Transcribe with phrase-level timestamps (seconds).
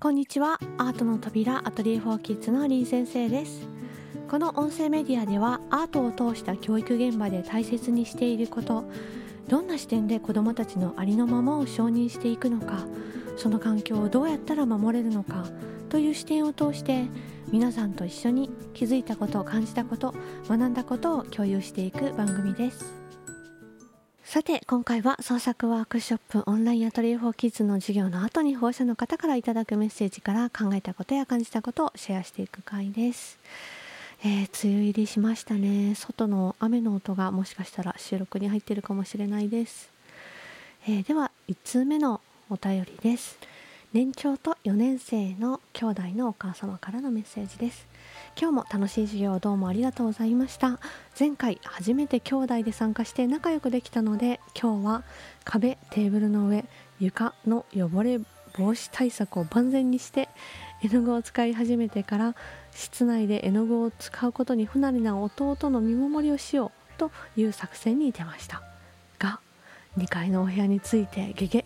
[0.00, 0.58] こんにちは。
[0.76, 3.66] アートの扉アトリエフォーキッズのリー先生です。
[4.28, 8.84] この音声メディアではアートを通した教育現場で大切にしていること
[9.48, 12.86] どんな視点で子どもたちのありのままを承認していくのか
[13.36, 15.46] その環境をどうやったら守れるのか
[15.88, 17.04] という視点を通して
[17.52, 20.14] 皆さんと一緒に気づいたこと感じたこと
[20.48, 23.03] 学んだことを共有していく番組です。
[24.34, 33.38] さて今回は創作ワークショップオンラインアトリエフォーキッズの授業の後に保護者の方からいただくメッセージから考えたことや感じたことをシェアしていく回です、
[34.24, 35.94] えー、梅雨入りしましたね。
[35.94, 39.88] 外の雨の音がもしかしたら収録に入ってるかもしれないです、
[40.88, 42.20] えー、では1通目の
[42.50, 43.38] お便りです。
[43.92, 47.86] 年長と4年生の兄弟のお母様からのメッセージです。
[48.36, 50.80] 今日も楽しい授業どうもありがとうございました。
[51.18, 55.04] 前回初めて兄弟で参加して仲良くできたので今日は
[55.44, 56.64] 壁テーブルの上
[56.98, 58.18] 床の汚れ
[58.56, 60.28] 防止対策を万全にして
[60.82, 62.34] 絵の具を使い始めてから
[62.72, 68.62] 室内で絵の具を使うことに不慣れな弟の見守りをしようという作戦に出ました。
[69.20, 69.38] が
[69.96, 71.64] 2階のお部屋についてゲゲ。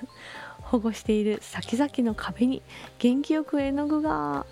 [0.64, 2.62] 保護している先々の壁に
[2.98, 4.44] 元気よく絵の具が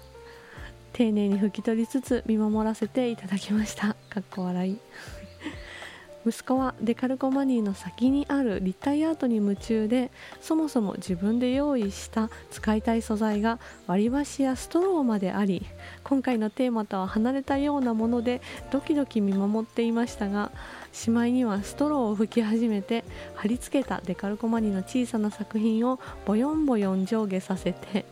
[0.93, 3.97] 丁寧に拭き取りつつ見守らせていただきました。
[4.11, 4.79] かっこ笑い。
[6.25, 15.67] 息子はデカルコマニーの先にある立体アートに夢中でそもそも自分で用意した使いたい素材が割り箸やストローまであり
[16.05, 18.41] 今回のテーマとは離れたようなもので
[18.71, 20.53] ドキドキ見守っていましたが
[20.93, 28.05] しまいにはストローを吹き始めて貼り付けたデカルコマニーの小さな作品をボヨンボヨン上下させて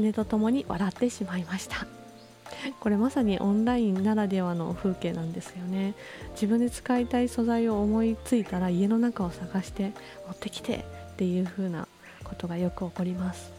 [0.00, 1.95] 姉と共に笑ってしまいました。
[2.80, 5.94] これまさにオンラインならではの風景なんですよね。
[6.32, 9.92] 自分で使いたい素材を思いついたら家の中を探して
[10.26, 11.88] 持ってきてっていう風な
[12.24, 13.52] ことがよく起こります。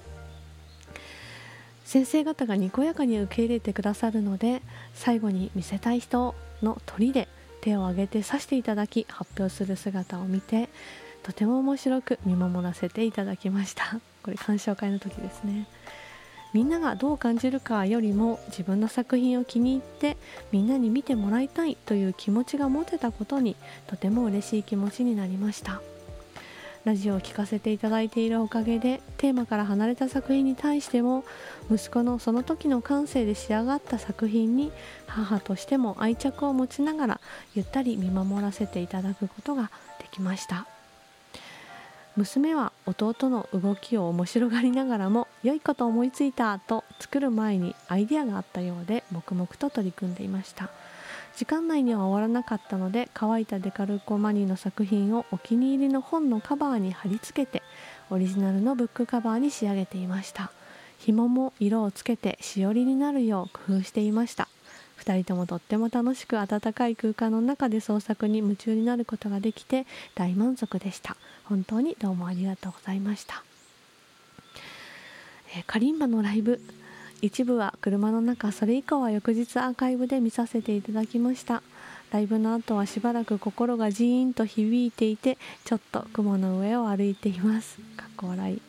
[1.86, 4.62] 先生方がにこやかに受け入れてくださるので
[4.94, 7.30] 最後に見せたい人の鳥で
[7.62, 10.68] 手を挙げて指していただき発表する姿を見て
[11.24, 14.02] とても面白く見守らせていただきました。
[14.22, 15.66] これ鑑賞会の時ですね。
[16.58, 20.18] みんながどう感じるかよりも自分の作品を気に入って
[20.52, 25.84] みんなに見てもらいたいという気持ちが持てたことにとても嬉しい気持ちになりました。
[26.84, 31.26] ラジオを聴かせていただいているおかげでテーマから離れた作品に対しても
[31.72, 34.72] 息子のその時の感性で仕上がった作品に
[35.06, 37.22] 母としても愛着を持ちながら
[37.54, 39.70] ゆったり見守らせていただくことが
[40.00, 40.66] できました。
[42.18, 50.72] 娘は弟の動きを面白がりながらも良いこと思いついたと作る前にアイデアがあったようで黙々と取り組んでいました。
[51.36, 57.62] 時間内には終わらなかったので乾いたデカルコマニの作品をお気に入りの本のカバーに貼り付けて
[58.10, 60.52] オリジナルのブックカバーに仕上げていました。
[60.98, 64.48] 紐も色をつけてしおりになるよう工夫していました。
[65.00, 69.86] 2人ともとっても楽しく温かい空間の中で創作に夢中になることができて
[70.16, 71.16] 大満足でした。
[71.46, 73.44] 本当にどうもありがとうございました、
[75.56, 76.60] え、カリンバのライブ。
[77.22, 81.64] 一部は車の中それ以降は翌日アーカイブで見させていただきました。
[82.12, 87.80] ライブの後はしばらく心がジーンと響いていてちょっと雲の上を歩いています。
[87.98, 88.67] かっこ笑い。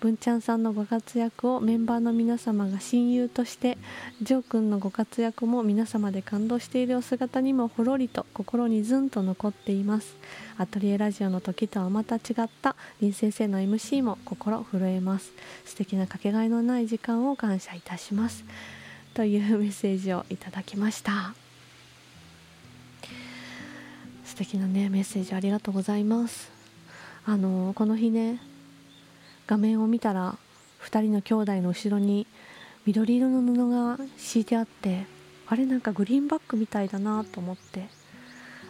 [0.00, 3.78] 文ちゃんさんのご活躍をメンバーの皆様が親友として
[4.20, 10.16] ジョー君のご活躍も皆様で感動しているお姿にもほろりと心にズンと残っています。
[10.58, 15.32] アトリエラジオの時とはまた違った林先生の MC も心震えます。
[15.64, 18.44] 素敵なかけがえのない時間を感謝いたします。
[19.14, 21.34] というメッセージをいただきました。
[24.26, 26.50] 素敵なねメッセージありがとうございます。
[27.24, 28.38] あのこの日ね
[29.46, 30.36] 画面を見たら
[30.82, 32.26] 2人の兄弟の後ろに
[32.84, 35.06] 緑色の布が敷いてあって
[35.46, 37.88] あれなんかグリーンバックみたいだなと思って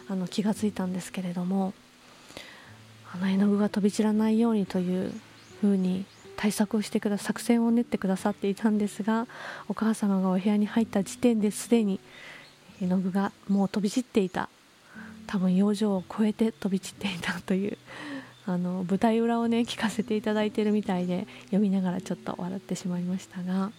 [0.09, 1.73] あの気がついたんですけれども
[3.13, 5.11] あの絵の具が飛び散らないようにという
[5.61, 9.27] ふうに対策をしてくだ作戦を練ってくださっていたんですが
[9.67, 11.99] お母様がお部屋に入った時点ですでに
[12.81, 14.49] 絵の具がもう飛び散っていた。
[15.27, 17.77] 多分養生を超えて飛び散っていたという
[18.47, 23.71] あの舞台裏をね聞かせていただいてるみたいで読みながらちょっと笑ってしまいましたが、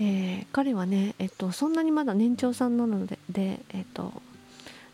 [0.00, 4.12] えー、彼はね、えっと、そんなにまだ年長さんなのでで、えっと、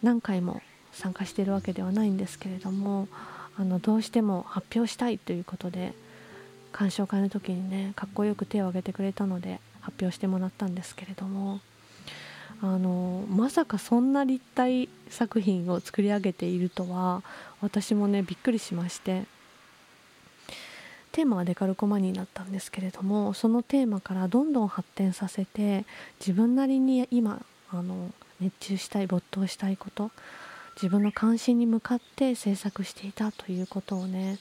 [0.02, 3.08] 何回も参加してるわけではないんですけれども
[3.58, 5.92] あのどうしても発表したいということで
[6.72, 11.60] 鑑賞会の時にねかっこよく手を挙げてくれたので発表してもらったんですけれども
[12.62, 17.22] あのまさかそんな立体作品を作り上げているとは
[17.62, 19.24] 私もねびっくりしまして。
[21.12, 25.84] テーマはデカルコマニーだったんですけれどもそのテーマからどんどん発展させて
[26.20, 30.12] 自分なりに今あの熱中したい没頭したいこと
[30.76, 34.38] 自分の関心に向かって制作していたということをね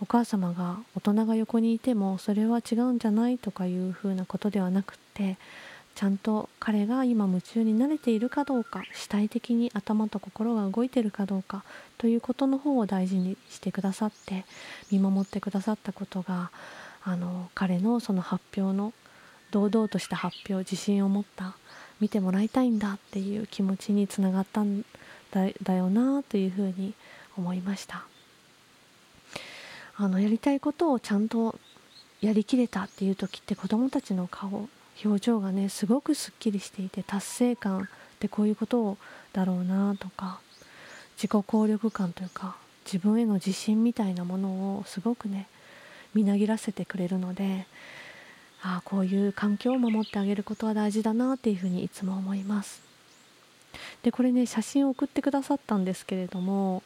[0.00, 5.36] お母様が大人が横にいてもそれは違うんじゃないとかいうふうなことではなくって
[5.94, 11.64] ちゃんと彼が今夢中になれているかどうか主体的に頭と心が動いているかどうか
[11.98, 14.44] ということの方を大事にしてくださって
[14.90, 16.50] 見守ってくださったことが
[17.04, 18.92] あの彼のその発表の
[19.50, 21.56] 堂々とした発表自信を持った
[22.00, 24.84] 見てもらいたいんだっていう気持ちにつながったん
[25.62, 26.94] だよなというふうに
[27.36, 28.04] 思いました。
[29.96, 31.58] あのやりたいことをちゃんと
[32.20, 34.68] やりきれたっていう時って子どもたちの顔
[35.04, 37.84] 表情がねすごくすっきりしていて達成感っ
[38.18, 38.96] てこういうこと
[39.32, 40.40] だろうなとか
[41.16, 44.48] 自己効力感というか自分への自信みたいなもの
[44.78, 45.46] をすごくね
[46.14, 47.66] みなぎらせてくれるので
[48.62, 52.82] ああこういう環境を守ってあげることは大事だなっていうふうにいつも思います。
[54.02, 56.82] でこれね写真を送ってくださったんですけれども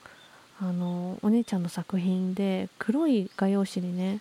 [0.60, 4.20] あのお姉ちゃんの作品で黒い画用紙にね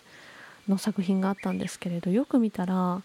[0.68, 3.02] の作品があったんですけれどよく見たら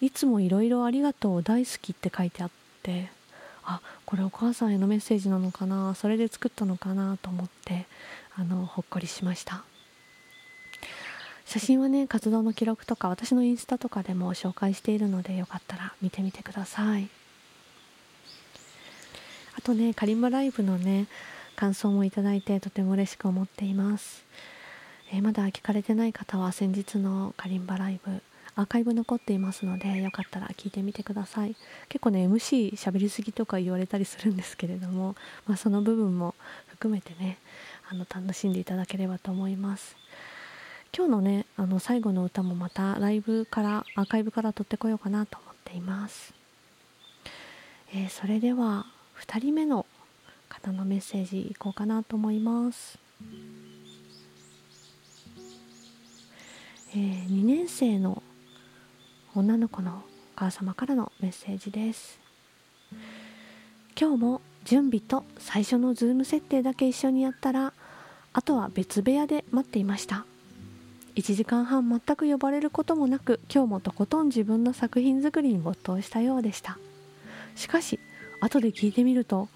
[0.00, 2.50] いつもいろいろありがとう大好きって書いてあっ
[2.82, 3.10] て
[3.64, 7.86] あこれお母さんへのメッセージなのかなそれで作ったのかなと思って
[8.36, 9.64] あのほっこりしました。
[11.44, 17.08] 写真はね活動の記録とか私のインスタとかでも紹介しているのでよかったら見てみてください。
[19.56, 21.06] あとねカリンバライブのね
[21.56, 24.24] 感想もいただいてとても嬉しく思っています、
[25.10, 28.22] えー、まだ聞かれてない方は先日のカリンバライブ
[28.58, 31.54] アーカイブ残っていますのでよかったら聞いてみてください。
[31.88, 35.14] 結構ね MC 喋りすぎとか言われたりするんですけれども、
[35.46, 36.34] まあ、その部分も
[36.66, 37.38] 含めてね
[37.88, 39.96] あの楽しんでいただければと思います。
[40.92, 46.32] 今日のねあの最後の歌もまたライブからアーカイブから撮ってこようかなと思っています、
[47.92, 48.86] えー、それでは
[49.20, 49.84] 2人目の
[50.48, 52.98] 方のメッセージいこうかなと思います。
[56.90, 58.22] えー、2年生の
[59.38, 60.02] 女の子のお
[60.34, 62.18] 母様からのメッセージです。
[63.96, 67.72] 今日も準備と最初のズーム設定だけ一緒にやったら
[68.32, 70.26] あとは別部屋で待っていました。
[71.14, 76.76] 1時間半全く呼ばれることもなく今日もとことん自分の作品作りに没頭したようでした。
[77.54, 78.00] しかし
[78.40, 79.48] 後で聞いてみると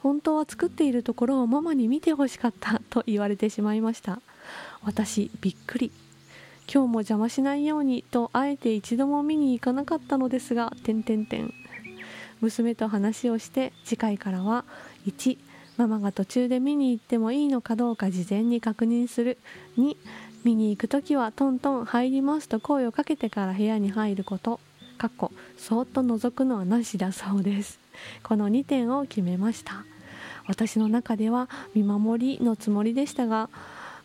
[0.00, 4.20] 本当は作っているところをママに見てほしかったと言われてしまいました。
[4.82, 5.92] 私びっくり。
[6.72, 11.52] 今日も邪魔しないようにとあえて一度も見に行かなかったのですが点点点
[12.40, 14.64] 娘と話をして次回からは
[15.06, 15.36] 1
[15.76, 19.38] ママが途中で見に行ってもいいのかどうか事前に確認する。
[19.78, 19.96] 2
[20.44, 24.60] 見に行く時はトントン入りますと声をかけてから部屋に入ること。
[24.98, 27.80] かっこそっと覗くのはなしだそうです。
[28.22, 29.84] この2点を決めました。
[30.46, 33.48] 私の中では見守りのつもりでしたが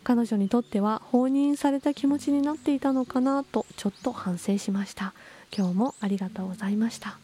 [0.04, 5.12] 彼女にとっては放任された気持ちになっていたのかなとちょっと反省しました。
[5.56, 7.18] 今日もありがとうございました。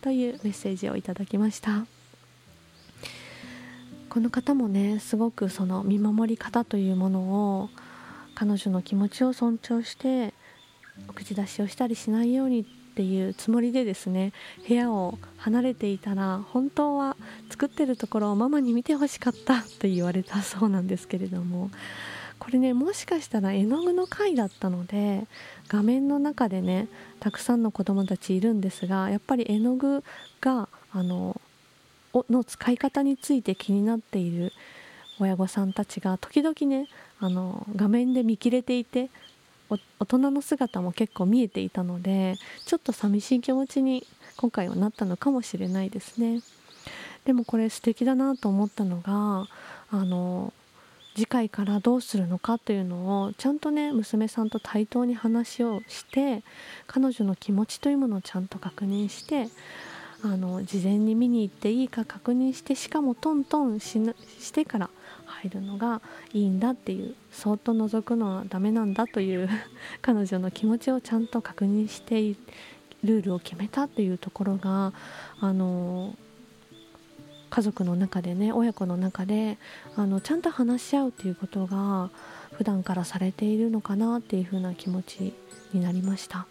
[0.00, 1.86] というメッセージをいただきました。
[4.08, 7.70] この方もねすごくその見守り方というものを
[8.34, 10.32] 彼女の気持ちを尊重して
[11.14, 14.32] 口出しをしたりしないようにっていうつもりでですね
[14.66, 17.14] 部屋を離れていたら本当は
[17.50, 21.70] 作ってるところをママに見てほしかったと言われたそうなんですけれども
[22.38, 25.26] これねもしかしたら絵の具の回だったので
[25.68, 26.88] 画面の中でね
[27.20, 30.02] たくさんの子どもたちいるんですがやっぱり絵の具
[30.40, 31.38] があの
[32.30, 34.54] の使い方について気になっている
[35.20, 36.88] 親御さんたちが時々ね
[37.20, 39.10] あの画面で見切れていて
[39.68, 44.06] 大人の姿も結構見えていたのでちょっと寂しい気持ちに
[44.36, 46.40] 今回はなったのかもしれないですね。
[47.24, 49.48] でもこれ素敵だなと思ったのが
[49.90, 50.52] あの
[51.16, 56.44] 次回からどうするのかというのをちゃんとね娘さんと対等に話をして
[56.86, 59.48] 彼女の気持ちというものをちゃんと確認して
[60.22, 63.98] あの事前に見に行っていいか確認してしかもトントンし
[64.40, 64.90] してから
[65.42, 66.00] 入るのが
[66.32, 69.48] いいんだっていうそっと覗くのはダメなんだという
[70.02, 72.36] 彼女の気持ちをちゃんと確認して
[73.04, 74.92] ルールを決めたっていうところが
[75.40, 76.16] あの
[77.50, 79.58] 家族の中でね親子の中で
[79.96, 82.10] あのちゃんと話し合うっていうことが
[82.52, 85.32] 普段からされているのかなっていう風な気持ち
[85.72, 86.46] になりました。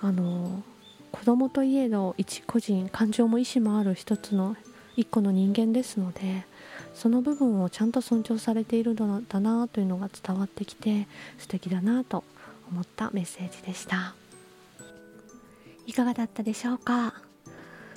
[0.00, 0.62] あの
[1.10, 4.56] 子供といえど一個人感情も意志もある一つの
[4.96, 6.44] 一個の人間ですので
[6.94, 11.06] その部分をちゃんと尊重されているのだなというのが伝わってきて
[11.38, 12.24] 素敵だなと
[12.70, 14.14] 思ったメッセージでした
[15.86, 17.14] いかがだったでしょうか、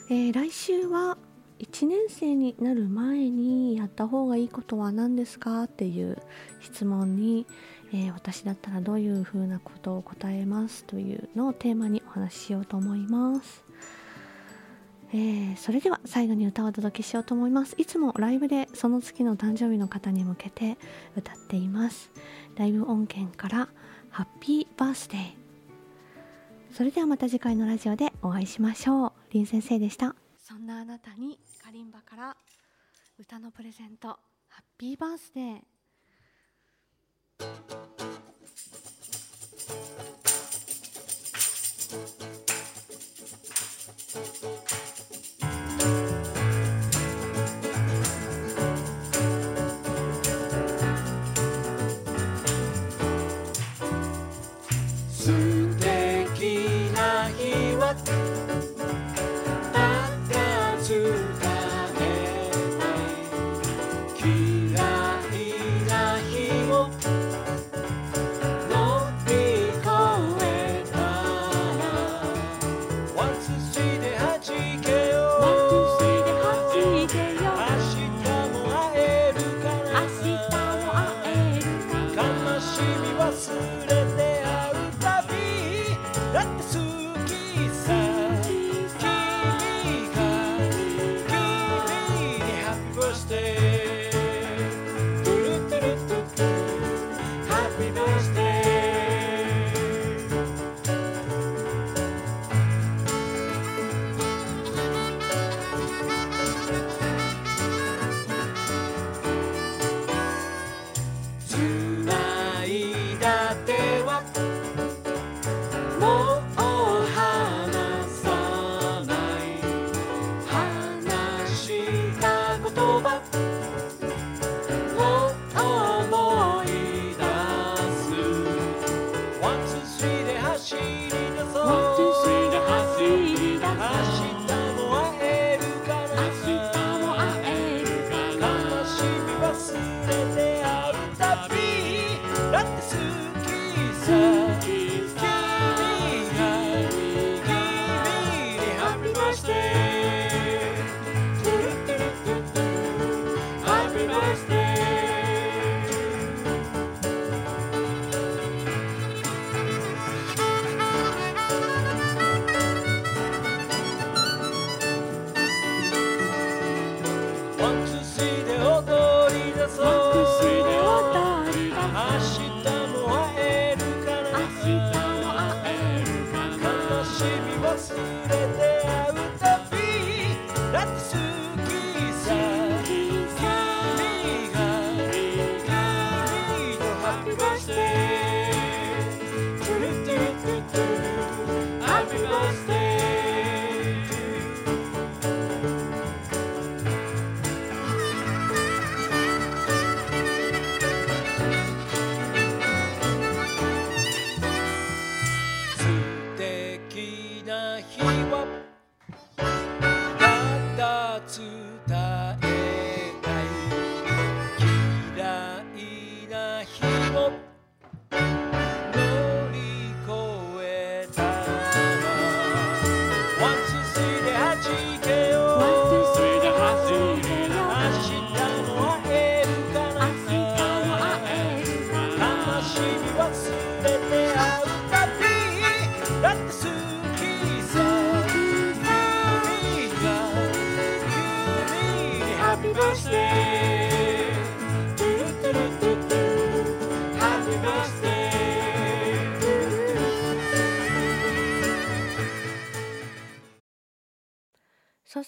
[0.10, 1.18] えー、来週は
[1.60, 6.18] 1年生になる前にやった方がいいことは何ですかっていう
[6.62, 7.48] 質問に、
[7.94, 13.67] えー、私だったらどういうふうなことを答えますというのをテーマにお話ししようと思います。
[15.14, 17.76] えー、それでは最後に歌をお届けしようと思います。
[17.78, 20.78] いつもライブでその月の誕生日の方に向けて
[21.16, 22.12] 歌っています。
[22.56, 23.70] ライブ音源から
[24.10, 25.22] ハッピーバースデー。
[26.72, 29.14] それではまた次回のラジオでお会いしましょう。
[29.32, 30.16] 林先生でした。
[30.38, 32.36] そんなあなたにカリンバから
[33.18, 34.18] 歌のプレゼントハ
[34.60, 35.62] ッピーバースデー。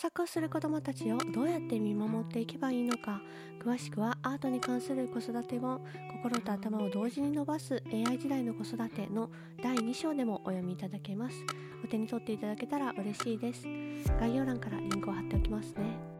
[0.02, 3.22] 作をする子どもたちをどうやって見守っていけばいいのか。
[3.62, 9.30] 詳しくはアートに関する子育て本心と頭を同時に伸ばす AI 時代の子育ての
[9.62, 11.36] 第2章でもお読みいただけます。
[11.84, 13.68] お手に取っていただけたら嬉しいです。
[14.22, 16.19] 概要欄からリンクを貼っておきますね。